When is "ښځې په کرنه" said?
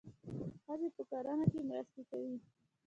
0.63-1.45